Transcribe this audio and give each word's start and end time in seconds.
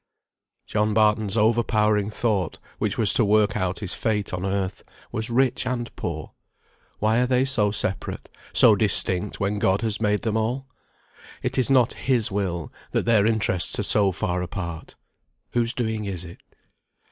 John 0.65 0.95
Barton's 0.95 1.37
overpowering 1.37 2.09
thought, 2.09 2.57
which 2.79 2.97
was 2.97 3.13
to 3.13 3.23
work 3.23 3.55
out 3.55 3.77
his 3.81 3.93
fate 3.93 4.33
on 4.33 4.43
earth, 4.43 4.81
was 5.11 5.29
rich 5.29 5.67
and 5.67 5.95
poor; 5.95 6.31
why 6.97 7.19
are 7.19 7.27
they 7.27 7.45
so 7.45 7.69
separate, 7.69 8.27
so 8.51 8.75
distinct, 8.75 9.39
when 9.39 9.59
God 9.59 9.81
has 9.81 10.01
made 10.01 10.23
them 10.23 10.37
all? 10.37 10.65
It 11.43 11.59
is 11.59 11.69
not 11.69 11.93
His 11.93 12.31
will, 12.31 12.73
that 12.93 13.05
their 13.05 13.27
interests 13.27 13.77
are 13.77 13.83
so 13.83 14.11
far 14.11 14.41
apart. 14.41 14.95
Whose 15.51 15.71
doing 15.71 16.05
is 16.05 16.23
it? 16.23 16.41